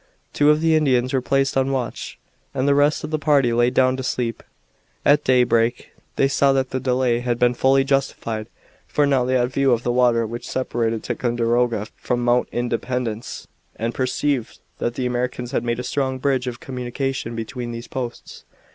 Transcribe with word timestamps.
Two 0.33 0.49
of 0.49 0.61
the 0.61 0.75
Indians 0.75 1.13
were 1.13 1.21
placed 1.21 1.55
on 1.55 1.71
watch, 1.71 2.17
and 2.55 2.67
the 2.67 2.73
rest 2.73 3.03
of 3.03 3.11
the 3.11 3.19
party 3.19 3.53
lay 3.53 3.69
down 3.69 3.95
to 3.97 4.01
sleep. 4.01 4.41
At 5.05 5.23
daybreak 5.23 5.91
they 6.15 6.27
saw 6.27 6.53
that 6.53 6.71
the 6.71 6.79
delay 6.79 7.19
had 7.19 7.37
been 7.37 7.53
fully 7.53 7.83
justified, 7.83 8.47
for 8.87 9.05
they 9.05 9.11
had 9.15 9.27
now 9.27 9.43
a 9.43 9.45
view 9.45 9.71
of 9.71 9.83
the 9.83 9.91
water 9.91 10.25
which 10.25 10.49
separated 10.49 11.03
Ticonderoga 11.03 11.85
from 11.97 12.25
Mount 12.25 12.49
Independence, 12.51 13.47
and 13.75 13.93
perceived 13.93 14.57
that 14.79 14.95
the 14.95 15.05
Americans 15.05 15.51
had 15.51 15.63
made 15.63 15.79
a 15.79 15.83
strong 15.83 16.17
bridge 16.17 16.47
of 16.47 16.59
communication 16.59 17.35
between 17.35 17.71
these 17.71 17.87
posts. 17.87 18.43